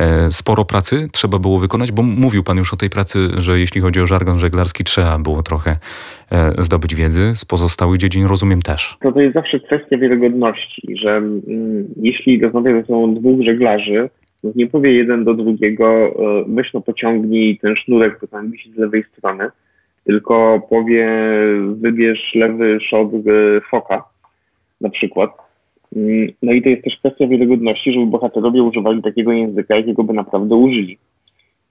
E, 0.00 0.30
sporo 0.30 0.64
pracy 0.64 1.08
trzeba 1.12 1.38
było 1.38 1.58
wykonać, 1.58 1.92
bo 1.92 2.02
mówił 2.02 2.42
Pan 2.42 2.58
już 2.58 2.74
o 2.74 2.76
tej 2.76 2.90
pracy, 2.90 3.18
że 3.36 3.58
jeśli 3.58 3.80
chodzi 3.80 4.00
o 4.00 4.06
żargon 4.06 4.38
żeglarski, 4.38 4.84
trzeba 4.84 5.18
było 5.18 5.42
trochę 5.42 5.70
e, 6.32 6.62
zdobyć 6.62 6.94
wiedzy. 6.94 7.34
Z 7.34 7.44
pozostałych 7.44 7.98
dziedzin 7.98 8.26
rozumiem 8.26 8.62
też. 8.62 8.96
To, 9.00 9.12
to 9.12 9.20
jest 9.20 9.34
zawsze 9.34 9.60
kwestia 9.60 9.98
wiarygodności, 9.98 10.96
że 11.02 11.10
mm, 11.16 11.84
jeśli 11.96 12.40
rozmawia 12.40 12.80
ze 12.80 12.86
sobą 12.86 13.14
dwóch 13.14 13.44
żeglarzy, 13.44 14.08
nie 14.54 14.66
powie 14.66 14.92
jeden 14.92 15.24
do 15.24 15.34
drugiego, 15.34 16.14
weź 16.48 16.72
no 16.74 16.80
pociągnij 16.80 17.58
ten 17.58 17.76
sznurek, 17.76 18.16
który 18.16 18.30
tam 18.30 18.50
wisi 18.50 18.72
z 18.72 18.78
lewej 18.78 19.04
strony, 19.12 19.48
tylko 20.06 20.62
powie 20.70 21.08
wybierz 21.74 22.34
lewy 22.34 22.78
szot 22.80 23.08
foka 23.70 24.04
na 24.80 24.90
przykład. 24.90 25.30
Mm, 25.96 26.28
no 26.42 26.52
i 26.52 26.62
to 26.62 26.68
jest 26.68 26.84
też 26.84 26.96
kwestia 26.96 27.26
wiarygodności, 27.26 27.92
żeby 27.92 28.06
bohaterowie 28.06 28.62
używali 28.62 29.02
takiego 29.02 29.32
języka, 29.32 29.76
jakiego 29.76 30.04
by 30.04 30.12
naprawdę 30.12 30.54
użyli. 30.54 30.98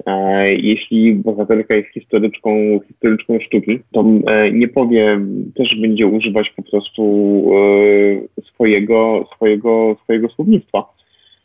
E, 0.06 0.54
jeśli 0.54 1.14
bohaterka 1.14 1.76
jest 1.76 1.90
historyczką, 1.90 2.80
historyczką 2.88 3.40
sztuki, 3.40 3.80
to 3.92 4.06
e, 4.28 4.52
nie 4.52 4.68
powie, 4.68 5.20
też 5.56 5.80
będzie 5.82 6.08
używać 6.08 6.50
po 6.56 6.64
prostu 6.64 7.04
e, 8.38 8.44
swojego, 8.44 9.28
swojego, 9.36 9.98
swojego 10.04 10.30
słownictwa. 10.30 10.84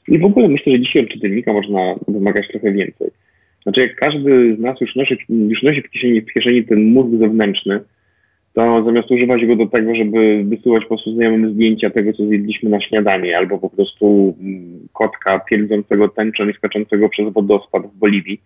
I 0.09 0.19
w 0.19 0.25
ogóle 0.25 0.49
myślę, 0.49 0.73
że 0.73 0.81
dzisiaj 0.81 1.03
od 1.03 1.09
czytelnika 1.09 1.53
można 1.53 1.95
wymagać 2.09 2.49
trochę 2.49 2.73
więcej. 2.73 3.11
Znaczy, 3.63 3.81
jak 3.81 3.97
każdy 3.97 4.57
z 4.57 4.61
nas 4.61 4.81
już 4.81 4.97
nosi, 4.97 5.19
już 5.29 5.63
nosi 5.63 5.83
w, 5.83 5.91
kieszeni, 5.91 6.21
w 6.21 6.33
kieszeni 6.33 6.65
ten 6.65 6.85
mózg 6.85 7.19
zewnętrzny, 7.19 7.81
to 8.55 8.85
zamiast 8.85 9.11
używać 9.11 9.47
go 9.47 9.57
do 9.57 9.67
tego, 9.67 9.95
żeby 9.95 10.45
wysyłać 10.45 10.83
po 10.83 10.89
prostu 10.89 11.15
znajomym 11.15 11.53
zdjęcia 11.53 11.91
tego, 11.91 12.13
co 12.13 12.27
zjedliśmy 12.27 12.71
na 12.71 12.81
śniadanie, 12.81 13.37
albo 13.37 13.59
po 13.59 13.71
prostu 13.71 14.37
mm, 14.41 14.89
kotka 14.93 15.39
pierdzącego 15.39 16.09
tęczą 16.09 16.49
i 16.49 16.55
skaczącego 16.55 17.09
przez 17.09 17.33
wodospad 17.33 17.87
w 17.87 17.99
Boliwii, 17.99 18.41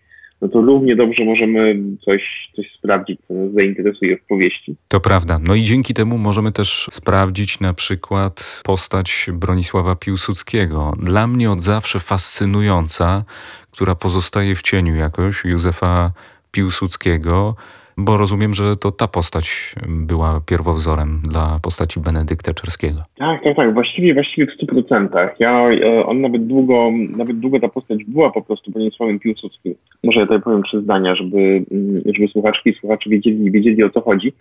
no 0.44 0.48
to 0.48 0.60
równie 0.60 0.96
dobrze 0.96 1.24
możemy 1.24 1.76
coś, 2.04 2.50
coś 2.56 2.66
sprawdzić, 2.78 3.20
co 3.28 3.34
nas 3.34 3.52
zainteresuje 3.52 4.16
w 4.16 4.24
powieści. 4.24 4.76
To 4.88 5.00
prawda. 5.00 5.38
No 5.46 5.54
i 5.54 5.62
dzięki 5.62 5.94
temu 5.94 6.18
możemy 6.18 6.52
też 6.52 6.88
sprawdzić 6.90 7.60
na 7.60 7.74
przykład 7.74 8.62
postać 8.64 9.26
Bronisława 9.32 9.96
Piłsudskiego. 9.96 10.92
Dla 11.02 11.26
mnie 11.26 11.50
od 11.50 11.60
zawsze 11.60 12.00
fascynująca, 12.00 13.24
która 13.74 13.94
pozostaje 13.94 14.54
w 14.54 14.62
cieniu 14.62 14.94
jakoś 14.94 15.44
Józefa 15.44 16.10
Piłsudskiego, 16.52 17.54
bo 17.96 18.16
rozumiem, 18.16 18.54
że 18.54 18.76
to 18.76 18.92
ta 18.92 19.08
postać 19.08 19.74
była 19.88 20.40
pierwowzorem 20.46 21.20
dla 21.32 21.58
postaci 21.62 22.00
Benedykta 22.00 22.54
Czerskiego. 22.54 23.02
Tak, 23.18 23.44
tak, 23.44 23.56
tak. 23.56 23.74
Właściwie, 23.74 24.14
właściwie 24.14 24.46
w 24.46 24.54
stu 24.54 24.66
procentach. 24.66 25.40
Ja, 25.40 25.70
e, 25.70 26.06
on 26.06 26.20
nawet 26.20 26.46
długo, 26.46 26.90
nawet 27.16 27.38
długo 27.38 27.60
ta 27.60 27.68
postać 27.68 28.04
była 28.04 28.30
po 28.30 28.42
prostu 28.42 28.70
Bronisławem 28.70 29.18
Piłsudskim. 29.18 29.74
Może 30.04 30.20
ja 30.20 30.26
tutaj 30.26 30.42
powiem 30.42 30.62
trzy 30.62 30.80
zdania, 30.80 31.14
żeby, 31.14 31.64
mm, 31.70 32.02
żeby 32.06 32.28
słuchaczki 32.28 32.70
i 32.70 32.74
słuchacze 32.74 33.10
wiedzieli, 33.10 33.50
wiedzieli 33.50 33.84
o 33.84 33.90
co 33.90 34.00
chodzi. 34.00 34.32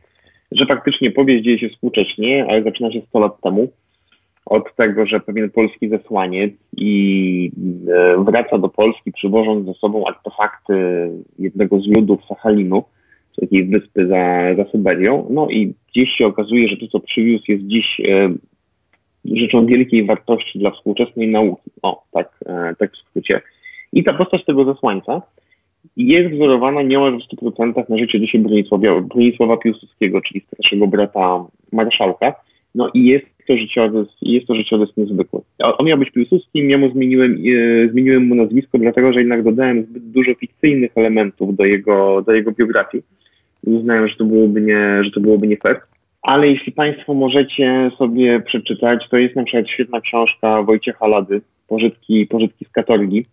Że 0.52 0.66
faktycznie 0.66 1.12
powieść 1.12 1.44
dzieje 1.44 1.60
się 1.60 1.70
współcześnie, 1.70 2.46
ale 2.50 2.64
zaczyna 2.64 2.92
się 2.92 3.02
100 3.10 3.20
lat 3.20 3.42
temu 3.42 3.68
od 4.46 4.76
tego, 4.76 5.06
że 5.06 5.20
pewien 5.20 5.50
polski 5.50 5.90
zesłaniec 5.90 6.54
i 6.78 7.52
e, 7.88 8.24
wraca 8.24 8.58
do 8.58 8.70
Polski, 8.70 9.12
przywożąc 9.12 9.66
ze 9.66 9.74
sobą 9.74 10.08
artefakty 10.08 10.74
jednego 11.40 11.80
z 11.80 11.88
ludów 11.88 12.26
Sachalinu, 12.26 12.84
takiej 13.42 13.66
wyspy 13.66 14.08
za, 14.08 14.56
za 14.56 14.72
Syberią. 14.72 15.28
No 15.30 15.48
i 15.50 15.74
gdzieś 15.92 16.10
się 16.10 16.26
okazuje, 16.26 16.68
że 16.68 16.78
to, 16.78 16.88
co 16.88 17.00
przywiózł, 17.00 17.44
jest 17.48 17.64
dziś 17.64 18.00
e, 18.00 18.34
rzeczą 19.26 19.66
wielkiej 19.66 20.06
wartości 20.06 20.60
dla 20.60 20.72
współczesnej 20.72 21.28
nauki. 21.28 21.72
O, 21.82 22.04
tak, 22.12 22.30
e, 22.46 22.76
tak 22.80 22.92
w 22.92 22.98
skrócie. 22.98 23.42
I 23.94 24.04
ta 24.04 24.14
postać 24.14 24.46
tego 24.46 24.66
zesłańca 24.74 25.22
jest 25.98 26.36
wzorowana 26.36 26.82
niemal 26.82 27.20
w 27.20 27.36
100% 27.36 27.90
na 27.90 27.98
życie 27.98 28.20
dzisiaj 28.20 28.42
Bronisława, 28.42 29.02
Bronisława 29.02 29.58
Piłsudskiego, 29.58 30.22
czyli 30.22 30.42
starszego 30.42 30.88
brata 30.88 31.46
marszałka. 31.72 32.36
No 32.76 32.90
i 32.94 33.06
jest 33.06 33.33
to 33.48 33.58
życiorys, 33.58 34.08
jest 34.22 34.48
to 34.48 34.56
życiorys 34.56 34.98
niezwykły. 34.98 35.42
On 35.60 35.86
miał 35.86 35.98
być 35.98 36.12
Piłsudskim, 36.12 36.70
ja 36.70 36.78
mu 36.78 36.92
zmieniłem, 36.92 37.32
e, 37.34 37.90
zmieniłem 37.90 38.28
mu 38.28 38.36
nazwisko, 38.36 38.78
dlatego 38.78 39.14
że 39.14 39.20
jednak 39.20 39.44
dodałem 39.44 39.84
zbyt 39.84 40.04
dużo 40.04 40.36
fikcyjnych 40.36 40.92
elementów 40.96 41.56
do 41.56 41.66
jego, 41.66 42.22
do 42.22 42.32
jego 42.32 42.52
biografii. 42.52 43.04
Uznałem, 43.66 44.08
że 44.08 44.16
to 44.16 44.26
byłoby 44.26 44.62
nie, 44.62 45.04
że 45.04 45.12
to 45.12 45.20
byłoby 45.20 45.48
nie 45.48 45.58
fair. 45.58 45.80
Ale 46.22 46.48
jeśli 46.48 46.72
Państwo 46.72 47.14
możecie 47.14 47.92
sobie 47.98 48.40
przeczytać, 48.40 49.10
to 49.10 49.18
jest 49.18 49.36
na 49.36 49.44
przykład 49.44 49.70
świetna 49.70 50.02
książka 50.02 50.64
Wojciecha 50.64 51.08
Lady, 51.08 51.42
Pożytki, 51.68 52.28
Pożytki 52.28 52.66
z 52.66 52.70
Katorgi, 52.70 53.26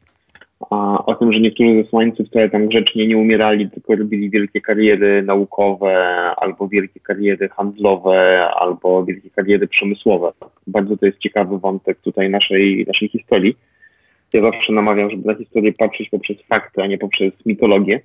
a, 0.70 1.04
o 1.06 1.14
tym, 1.14 1.32
że 1.32 1.40
niektórzy 1.40 1.82
zesłańcy 1.82 2.24
wcale 2.24 2.50
tam 2.50 2.68
grzecznie 2.68 3.06
nie 3.06 3.16
umierali, 3.16 3.70
tylko 3.70 3.96
robili 3.96 4.30
wielkie 4.30 4.60
kariery 4.60 5.22
naukowe, 5.22 5.94
albo 6.36 6.68
wielkie 6.68 7.00
kariery 7.00 7.48
handlowe, 7.48 8.48
albo 8.54 9.04
wielkie 9.04 9.30
kariery 9.30 9.68
przemysłowe. 9.68 10.32
Bardzo 10.66 10.96
to 10.96 11.06
jest 11.06 11.18
ciekawy 11.18 11.58
wątek 11.58 11.98
tutaj 12.00 12.30
naszej, 12.30 12.84
naszej 12.86 13.08
historii. 13.08 13.56
Ja 14.32 14.42
zawsze 14.42 14.72
namawiam, 14.72 15.10
żeby 15.10 15.28
na 15.28 15.34
historię 15.34 15.72
patrzeć 15.78 16.08
poprzez 16.08 16.36
fakty, 16.48 16.82
a 16.82 16.86
nie 16.86 16.98
poprzez 16.98 17.32
mitologię. 17.46 18.00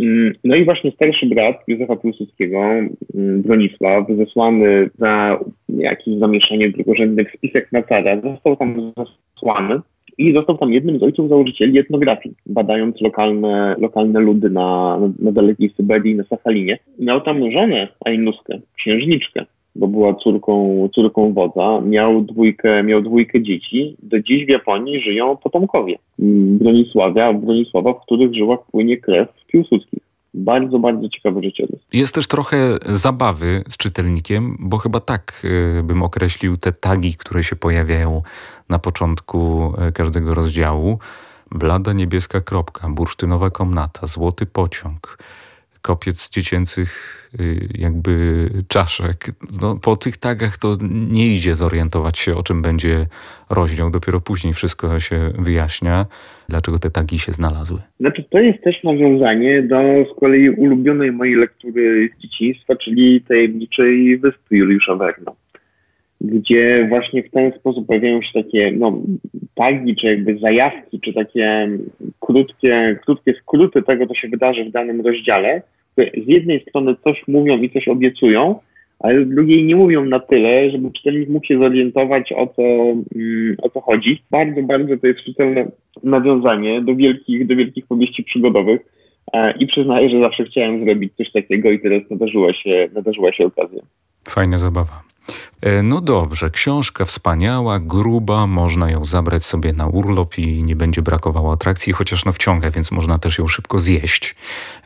Mm, 0.00 0.32
no 0.44 0.56
i 0.56 0.64
właśnie 0.64 0.90
starszy 0.90 1.26
brat 1.26 1.56
Józefa 1.66 1.96
Piłsudskiego, 1.96 2.58
mm, 2.58 3.42
Bronisław, 3.42 4.06
zesłany 4.08 4.90
za 4.98 5.38
jakieś 5.68 6.18
zamieszanie 6.18 6.70
drugorzędnych 6.70 7.32
spisek 7.32 7.72
na 7.72 7.82
cara, 7.82 8.20
został 8.20 8.56
tam 8.56 8.92
zesłany 9.34 9.80
i 10.18 10.32
został 10.32 10.58
tam 10.58 10.72
jednym 10.72 10.98
z 10.98 11.02
ojców 11.02 11.28
założycieli 11.28 11.78
etnografii, 11.78 12.34
badając 12.46 13.00
lokalne, 13.00 13.76
lokalne 13.78 14.20
ludy 14.20 14.50
na, 14.50 14.98
na, 15.18 15.32
dalekiej 15.32 15.70
Syberii, 15.76 16.14
na 16.14 16.24
Sachalinie. 16.24 16.78
Miał 16.98 17.20
tam 17.20 17.52
żonę 17.52 17.88
Ainuskę, 18.04 18.58
księżniczkę, 18.76 19.44
bo 19.76 19.88
była 19.88 20.14
córką, 20.14 20.88
córką 20.94 21.32
wodza. 21.32 21.80
Miał 21.80 22.22
dwójkę, 22.22 22.82
miał 22.82 23.02
dwójkę 23.02 23.42
dzieci. 23.42 23.96
Do 24.02 24.20
dziś 24.20 24.46
w 24.46 24.48
Japonii 24.48 25.00
żyją 25.00 25.36
potomkowie 25.36 25.98
Bronisławia, 26.58 27.32
Bronisława, 27.32 27.92
w 27.92 28.00
których 28.00 28.34
żyłach 28.34 28.58
płynie 28.70 28.96
krew 28.96 29.28
Piłsudskich 29.46 30.05
bardzo, 30.36 30.78
bardzo 30.78 31.08
ciekawy 31.08 31.42
życiorys. 31.42 31.80
Jest 31.92 32.14
też 32.14 32.28
trochę 32.28 32.78
zabawy 32.86 33.64
z 33.68 33.76
czytelnikiem, 33.76 34.56
bo 34.60 34.78
chyba 34.78 35.00
tak 35.00 35.42
y, 35.78 35.82
bym 35.82 36.02
określił 36.02 36.56
te 36.56 36.72
tagi, 36.72 37.14
które 37.14 37.44
się 37.44 37.56
pojawiają 37.56 38.22
na 38.68 38.78
początku 38.78 39.72
y, 39.88 39.92
każdego 39.92 40.34
rozdziału. 40.34 40.98
Blada 41.50 41.92
niebieska 41.92 42.40
kropka, 42.40 42.88
bursztynowa 42.88 43.50
komnata, 43.50 44.06
złoty 44.06 44.46
pociąg, 44.46 45.18
kopiec 45.90 46.30
dziecięcych 46.30 46.90
y, 47.40 47.68
jakby 47.78 48.12
czaszek. 48.68 49.18
No, 49.62 49.78
po 49.84 49.96
tych 49.96 50.16
tagach 50.16 50.58
to 50.58 50.68
nie 51.10 51.26
idzie 51.34 51.54
zorientować 51.54 52.18
się, 52.18 52.34
o 52.34 52.42
czym 52.42 52.62
będzie 52.62 53.06
rozdział. 53.50 53.90
Dopiero 53.90 54.20
później 54.20 54.52
wszystko 54.52 55.00
się 55.00 55.18
wyjaśnia, 55.38 56.06
dlaczego 56.48 56.78
te 56.78 56.90
tagi 56.90 57.18
się 57.18 57.32
znalazły. 57.32 57.78
Znaczy, 58.00 58.24
to 58.30 58.38
jest 58.38 58.60
też 58.64 58.84
nawiązanie 58.84 59.62
do 59.62 59.76
z 60.10 60.20
kolei 60.20 60.50
ulubionej 60.50 61.12
mojej 61.12 61.34
lektury 61.34 62.08
z 62.16 62.22
dzieciństwa, 62.22 62.76
czyli 62.76 63.20
Tajemniczej 63.28 64.18
Wyspy 64.18 64.56
Juliusza 64.56 64.94
Werna. 64.94 65.32
gdzie 66.20 66.86
właśnie 66.88 67.22
w 67.22 67.30
ten 67.30 67.52
sposób 67.58 67.86
pojawiają 67.86 68.22
się 68.22 68.42
takie 68.42 68.72
no, 68.72 69.02
tagi, 69.54 69.96
czy 69.96 70.06
jakby 70.06 70.38
zajawki, 70.38 71.00
czy 71.00 71.12
takie 71.12 71.68
krótkie, 72.20 72.98
krótkie 73.04 73.34
skróty 73.42 73.82
tego, 73.82 74.06
co 74.06 74.14
się 74.14 74.28
wydarzy 74.28 74.64
w 74.64 74.70
danym 74.70 75.00
rozdziale, 75.00 75.62
z 75.96 76.28
jednej 76.28 76.60
strony 76.60 76.96
coś 77.04 77.22
mówią 77.28 77.58
i 77.58 77.70
coś 77.70 77.88
obiecują, 77.88 78.58
ale 78.98 79.24
z 79.24 79.28
drugiej 79.28 79.64
nie 79.64 79.76
mówią 79.76 80.04
na 80.04 80.20
tyle, 80.20 80.70
żeby 80.70 80.92
czytelnik 80.92 81.28
mógł 81.28 81.46
się 81.46 81.58
zorientować 81.58 82.32
o 82.32 82.46
co, 82.46 82.62
mm, 82.62 83.56
o 83.62 83.70
co 83.70 83.80
chodzi. 83.80 84.22
Bardzo, 84.30 84.62
bardzo 84.62 84.96
to 84.96 85.06
jest 85.06 85.20
czytelne 85.20 85.70
nawiązanie 86.02 86.82
do 86.82 86.94
wielkich, 86.94 87.46
do 87.46 87.56
wielkich 87.56 87.86
powieści 87.86 88.24
przygodowych 88.24 88.80
e, 89.32 89.58
i 89.58 89.66
przyznaję, 89.66 90.10
że 90.10 90.20
zawsze 90.20 90.44
chciałem 90.44 90.84
zrobić 90.84 91.12
coś 91.16 91.32
takiego 91.32 91.70
i 91.70 91.80
teraz 91.80 92.02
nadarzyła 92.10 92.52
się, 92.52 92.88
nadarzyła 92.94 93.32
się 93.32 93.46
okazja. 93.46 93.82
Fajna 94.28 94.58
zabawa. 94.58 95.02
E, 95.60 95.82
no 95.82 96.00
dobrze, 96.00 96.50
książka 96.50 97.04
wspaniała, 97.04 97.78
gruba, 97.78 98.46
można 98.46 98.90
ją 98.90 99.04
zabrać 99.04 99.44
sobie 99.44 99.72
na 99.72 99.86
urlop 99.86 100.38
i 100.38 100.62
nie 100.62 100.76
będzie 100.76 101.02
brakowało 101.02 101.52
atrakcji, 101.52 101.92
chociaż 101.92 102.24
no 102.24 102.32
wciąga, 102.32 102.70
więc 102.70 102.92
można 102.92 103.18
też 103.18 103.38
ją 103.38 103.46
szybko 103.46 103.78
zjeść. 103.78 104.34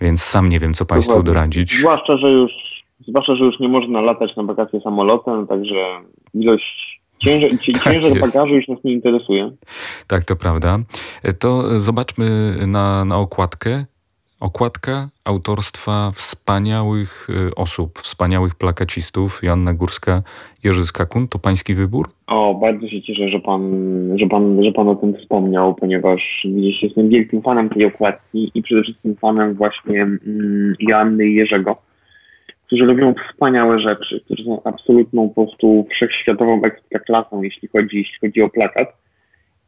Więc 0.01 0.23
sam 0.23 0.49
nie 0.49 0.59
wiem, 0.59 0.75
co 0.75 0.87
Państwu 0.87 1.13
Dokładnie. 1.13 1.33
doradzić. 1.35 1.79
Zwłaszcza, 1.79 2.17
że 2.17 2.31
już, 2.31 2.53
zwłaszcza, 3.09 3.37
że 3.37 3.45
już 3.45 3.61
nie 3.61 3.69
można 3.69 4.01
latać 4.01 4.37
na 4.37 4.43
wakacje 4.43 4.81
samolotem, 4.81 5.47
także 5.47 6.01
ilość 6.35 7.01
ciężar, 7.19 7.51
Tak 7.85 7.93
ciężar 7.95 8.21
bagażu 8.21 8.55
już 8.55 8.69
nas 8.69 8.79
nie 8.85 8.93
interesuje. 8.93 9.51
Tak, 10.07 10.25
to 10.25 10.37
prawda. 10.37 10.79
E, 11.23 11.33
To 11.33 11.81
zobaczmy 11.81 12.57
na, 12.67 13.05
na 13.05 13.17
okładkę. 13.17 13.85
Okładka 14.41 15.09
autorstwa 15.25 16.11
wspaniałych 16.15 17.27
e, 17.31 17.55
osób, 17.55 17.99
wspaniałych 17.99 18.55
plakacistów. 18.55 19.41
Joanna 19.43 19.75
Górska, 19.75 20.23
Jerzy 20.65 20.85
Skakun. 20.87 21.29
To 21.29 21.39
pański 21.39 21.75
wybór? 21.75 22.09
O, 22.27 22.55
bardzo 22.55 22.89
się 22.89 23.03
cieszę, 23.03 23.29
że 23.29 23.41
pan, 23.41 23.63
że 24.19 24.27
pan, 24.27 24.65
że 24.65 24.73
pan 24.73 24.89
o 24.89 24.95
tym 24.95 25.15
wspomniał, 25.15 25.75
ponieważ 25.75 26.21
gdzieś 26.45 26.83
jestem 26.83 27.09
wielkim 27.09 27.43
fanem 27.43 27.69
tej 27.69 27.85
okładki 27.85 28.51
i 28.55 28.63
przede 28.63 28.83
wszystkim 28.83 29.17
fanem 29.17 29.55
właśnie 29.55 30.03
mm, 30.03 30.75
Joanny 30.81 31.27
i 31.27 31.35
Jerzego, 31.35 31.77
którzy 32.67 32.87
robią 32.87 33.15
wspaniałe 33.33 33.81
rzeczy, 33.81 34.21
którzy 34.25 34.45
są 34.45 34.63
absolutną 34.65 35.29
po 35.29 35.35
prostu 35.35 35.87
wszechświatową 35.91 36.63
ekstraklasą, 36.65 37.43
jeśli 37.43 37.69
chodzi, 37.69 37.99
jeśli 37.99 38.19
chodzi 38.21 38.43
o 38.43 38.49
plakat. 38.49 38.89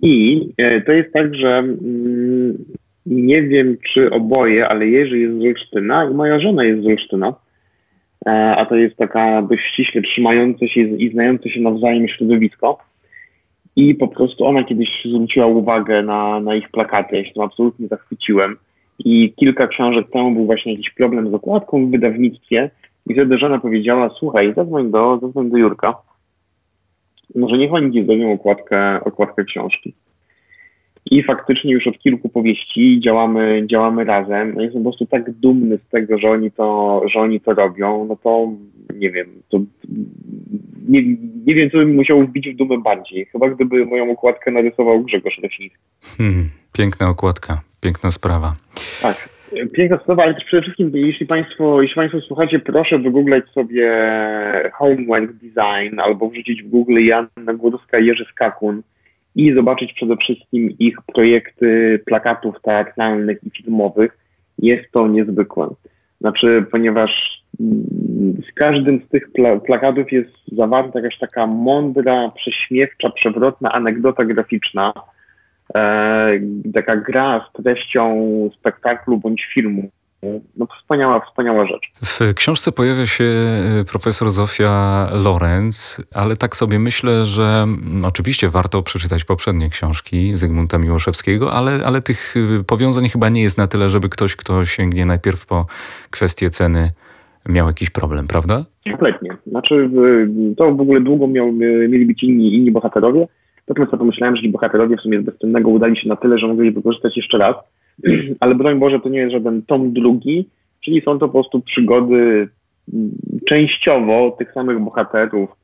I 0.02 0.41
e, 0.59 0.81
to 0.81 0.93
jest 0.93 1.12
tak, 1.12 1.35
że 1.35 1.59
mm, 1.59 2.64
nie 3.06 3.42
wiem, 3.42 3.76
czy 3.92 4.11
oboje, 4.11 4.68
ale 4.68 4.87
Jerzy 4.87 5.18
jest 5.18 5.38
z 5.38 5.42
Olsztyna 5.42 6.11
i 6.11 6.14
moja 6.14 6.40
żona 6.40 6.64
jest 6.64 6.82
z 6.82 6.87
Olsztyna. 6.87 7.35
E, 8.26 8.56
a 8.56 8.66
to 8.66 8.76
jest 8.76 8.97
taka 8.97 9.42
dość 9.42 9.62
ściśle 9.73 10.02
trzymające 10.02 10.68
się 10.68 10.80
i 10.80 11.12
znające 11.12 11.50
się 11.50 11.61
nawzajem 11.61 12.09
środowisko. 12.09 12.78
I 13.76 13.94
po 13.94 14.09
prostu 14.09 14.44
ona 14.44 14.64
kiedyś 14.64 14.88
zwróciła 15.04 15.47
uwagę 15.47 16.02
na, 16.02 16.40
na 16.40 16.54
ich 16.54 16.71
plakaty. 16.71 17.16
Ja 17.16 17.25
się 17.25 17.32
tym 17.32 17.42
absolutnie 17.42 17.88
zachwyciłem. 17.88 18.56
I 18.99 19.32
kilka 19.37 19.66
książek 19.66 20.11
temu 20.11 20.32
był 20.32 20.47
właśnie 20.47 20.73
jakiś 20.73 20.90
problem 20.90 21.30
z 21.30 21.35
okładką 21.35 21.87
w 21.87 21.90
wydawnictwie. 21.90 22.71
I 23.06 23.14
wtedy 23.14 23.38
żona 23.38 23.59
powiedziała, 23.59 24.11
słuchaj, 24.18 24.54
zadzwoń 24.54 24.90
do, 24.90 25.18
zadzwoń 25.23 25.50
do 25.50 25.56
Jurka. 25.56 25.94
Może 27.35 27.59
niech 27.59 27.73
oni 27.73 27.92
ci 27.92 28.04
zrobią 28.04 28.32
okładkę, 28.32 29.00
okładkę 29.04 29.44
książki. 29.44 29.94
I 31.11 31.23
faktycznie 31.23 31.73
już 31.73 31.87
od 31.87 31.99
kilku 31.99 32.28
powieści 32.28 33.00
działamy, 33.04 33.62
działamy 33.66 34.04
razem. 34.04 34.54
No 34.54 34.62
jestem 34.62 34.82
po 34.82 34.90
prostu 34.90 35.06
tak 35.06 35.30
dumny 35.30 35.78
z 35.78 35.90
tego, 35.90 36.18
że 36.18 36.30
oni 36.30 36.50
to, 36.50 37.02
że 37.12 37.21
oni 37.21 37.40
to 37.40 37.54
robią. 37.54 38.06
No 38.09 38.16
to 38.16 38.49
nie 38.94 39.11
wiem, 39.11 39.26
to 39.49 39.61
nie, 40.88 41.02
nie 41.47 41.54
wiem, 41.54 41.71
co 41.71 41.78
bym 41.78 41.94
musiał 41.94 42.26
wbić 42.26 42.49
w 42.49 42.56
dumę 42.56 42.78
bardziej. 42.78 43.26
Chyba 43.26 43.49
gdyby 43.49 43.87
moją 43.87 44.11
okładkę 44.11 44.50
narysował 44.50 45.02
Grzegorz 45.02 45.38
Leśnicki. 45.38 45.78
Hmm, 46.18 46.49
piękna 46.73 47.09
okładka, 47.09 47.61
piękna 47.80 48.11
sprawa. 48.11 48.54
Tak. 49.02 49.28
Piękna 49.73 49.99
sprawa, 49.99 50.23
ale 50.23 50.35
też 50.35 50.44
przede 50.44 50.62
wszystkim, 50.62 50.90
jeśli 50.94 51.26
Państwo, 51.26 51.82
jeśli 51.82 51.94
Państwo 51.94 52.21
słuchacie, 52.21 52.59
proszę 52.59 52.99
wygooglać 52.99 53.44
sobie 53.49 53.92
Homework 54.73 55.32
Design 55.32 56.00
albo 56.00 56.28
wrzucić 56.28 56.62
w 56.62 56.68
Google 56.68 56.99
Janna 56.99 57.54
Górska, 57.54 57.99
Jerzy 57.99 58.25
Skakun 58.30 58.82
i 59.36 59.54
zobaczyć 59.54 59.92
przede 59.92 60.16
wszystkim 60.16 60.71
ich 60.78 60.97
projekty 61.14 62.00
plakatów 62.06 62.54
teatralnych 62.62 63.38
i 63.45 63.50
filmowych. 63.50 64.18
Jest 64.58 64.92
to 64.92 65.08
niezwykłe. 65.08 65.68
Znaczy, 66.21 66.64
ponieważ 66.71 67.42
mm, 67.60 68.42
z 68.50 68.54
każdym 68.54 69.00
z 69.00 69.08
tych 69.08 69.32
pla 69.32 69.60
plakatów 69.60 70.12
jest 70.12 70.30
zawarta 70.52 71.00
jakaś 71.00 71.18
taka 71.18 71.47
mądra, 71.47 72.32
prześmiewcza, 72.36 73.10
przewrotna 73.10 73.73
anegdota 73.73 74.25
graficzna, 74.25 74.92
e, 75.75 76.40
taka 76.75 76.97
gra 76.97 77.47
z 77.49 77.62
treścią 77.62 78.14
spektaklu 78.58 79.18
bądź 79.18 79.45
filmu. 79.54 79.90
No 80.56 80.67
wspaniała, 80.80 81.21
wspaniała 81.21 81.67
rzecz. 81.67 81.91
W 82.04 82.35
książce 82.35 82.73
pojawia 82.73 83.06
się 83.06 83.25
e, 83.25 83.85
profesor 83.93 84.30
Zofia 84.30 85.06
Lorenz, 85.25 86.02
ale 86.15 86.37
tak 86.37 86.56
sobie 86.56 86.78
myślę, 86.78 87.26
że 87.26 87.43
mm, 87.43 88.04
oczywiście 88.04 88.49
warto 88.49 88.82
przeczytać 88.82 89.25
poprzednie 89.25 89.69
książki 89.69 90.37
Zygmunta 90.37 90.78
Miłoszewskiego, 90.78 91.52
ale, 91.52 91.73
ale 91.87 92.00
tych 92.00 92.35
y, 92.37 92.65
powiązań 92.65 93.08
chyba 93.08 93.28
nie 93.28 93.43
jest 93.43 93.58
na 93.58 93.67
tyle, 93.67 93.91
żeby 93.91 94.08
ktoś, 94.08 94.37
kto 94.37 94.65
sięgnie 94.65 95.06
najpierw 95.06 95.47
po 95.47 95.67
kwestię 96.11 96.50
ceny, 96.50 96.91
miał 97.49 97.67
jakiś 97.67 97.91
problem, 97.91 98.26
prawda? 98.28 98.65
Kompletnie. 98.91 99.37
Znaczy, 99.47 99.91
to 100.56 100.73
w 100.75 100.80
ogóle 100.80 101.00
długo 101.00 101.26
miał, 101.26 101.52
mieli 101.52 102.06
być 102.06 102.23
inni, 102.23 102.54
inni 102.54 102.71
bohaterowie. 102.71 103.28
Potem 103.67 103.87
sobie 103.87 103.99
pomyślałem, 103.99 104.37
że 104.37 104.43
ci 104.43 104.49
bohaterowie 104.49 104.97
w 104.97 105.00
sumie 105.00 105.21
z 105.21 105.25
bezcennego 105.25 105.71
udali 105.71 105.97
się 105.97 106.08
na 106.08 106.17
tyle, 106.17 106.39
że 106.39 106.47
mogli 106.47 106.71
wykorzystać 106.71 107.17
jeszcze 107.17 107.39
raz. 107.39 107.56
Ale 108.41 108.55
broń 108.55 108.78
Boże, 108.78 109.00
to 109.00 109.09
nie 109.09 109.19
jest 109.19 109.33
żaden 109.33 109.63
tom 109.63 109.93
drugi, 109.93 110.49
czyli 110.85 111.00
są 111.00 111.19
to 111.19 111.26
po 111.28 111.33
prostu 111.33 111.61
przygody 111.61 112.49
mm, 112.93 113.11
częściowo 113.49 114.37
tych 114.39 114.52
samych 114.52 114.81
bohaterów 114.81 115.63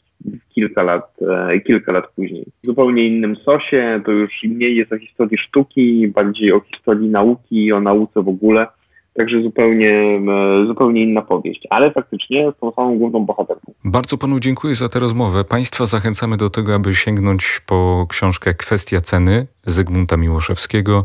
kilka 0.49 0.83
lat, 0.83 1.17
e, 1.51 1.61
kilka 1.61 1.93
lat 1.93 2.05
później. 2.17 2.47
W 2.63 2.67
zupełnie 2.67 3.07
innym 3.07 3.37
sosie, 3.37 4.01
to 4.05 4.13
już 4.13 4.31
mniej 4.45 4.77
jest 4.77 4.93
o 4.93 4.99
historii 4.99 5.39
sztuki, 5.39 6.09
bardziej 6.09 6.53
o 6.53 6.61
historii 6.61 7.09
nauki, 7.09 7.73
o 7.73 7.81
nauce 7.81 8.23
w 8.23 8.29
ogóle. 8.29 8.67
Także 9.15 9.43
zupełnie, 9.43 10.21
e, 10.63 10.67
zupełnie 10.67 11.03
inna 11.03 11.23
powieść, 11.23 11.67
ale 11.71 11.91
faktycznie 11.91 12.53
z 12.57 12.61
tą 12.61 12.73
samą 12.73 12.99
główną 12.99 13.25
bohaterką. 13.25 13.73
Bardzo 13.85 14.19
panu 14.19 14.41
dziękuję 14.41 14.75
za 14.75 14.89
tę 14.89 14.99
rozmowę. 14.99 15.45
Państwa 15.45 15.87
zachęcamy 15.87 16.37
do 16.37 16.51
tego, 16.51 16.75
aby 16.75 16.95
sięgnąć 16.95 17.61
po 17.67 18.07
książkę 18.09 18.55
Kwestia 18.55 19.01
ceny 19.01 19.47
Zygmunta 19.67 20.17
Miłoszewskiego. 20.17 21.05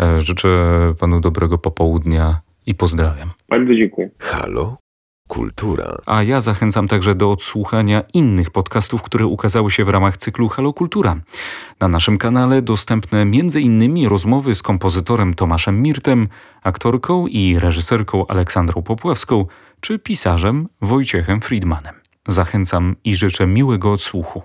E, 0.00 0.20
Życzę 0.20 0.48
panu 1.00 1.20
dobrego 1.20 1.58
popołudnia 1.58 2.40
i 2.66 2.74
pozdrawiam. 2.74 3.30
Bardzo 3.48 3.74
dziękuję. 3.74 4.10
Halo? 4.18 4.76
Kultura. 5.28 5.96
A 6.06 6.22
ja 6.22 6.40
zachęcam 6.40 6.88
także 6.88 7.14
do 7.14 7.30
odsłuchania 7.30 8.02
innych 8.14 8.50
podcastów, 8.50 9.02
które 9.02 9.26
ukazały 9.26 9.70
się 9.70 9.84
w 9.84 9.88
ramach 9.88 10.16
cyklu 10.16 10.48
Halo 10.48 10.72
Kultura. 10.72 11.16
Na 11.80 11.88
naszym 11.88 12.18
kanale 12.18 12.62
dostępne 12.62 13.20
m.in. 13.20 14.08
rozmowy 14.08 14.54
z 14.54 14.62
kompozytorem 14.62 15.34
Tomaszem 15.34 15.82
Mirtem, 15.82 16.28
aktorką 16.62 17.26
i 17.26 17.58
reżyserką 17.58 18.26
Aleksandrą 18.26 18.82
Popławską 18.82 19.46
czy 19.80 19.98
pisarzem 19.98 20.68
Wojciechem 20.80 21.40
Friedmanem. 21.40 21.94
Zachęcam 22.28 22.96
i 23.04 23.16
życzę 23.16 23.46
miłego 23.46 23.92
odsłuchu. 23.92 24.42